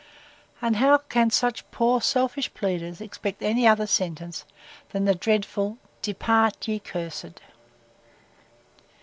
And 0.63 0.77
how 0.77 0.97
can 0.97 1.29
such 1.29 1.69
poor 1.69 2.01
selfish 2.01 2.51
pleaders 2.55 3.01
expect 3.01 3.43
any 3.43 3.67
other 3.67 3.85
sentence, 3.85 4.45
than 4.89 5.05
the 5.05 5.13
dreadful, 5.13 5.77
Depart, 6.01 6.67
ye 6.67 6.79
cursed! 6.79 7.39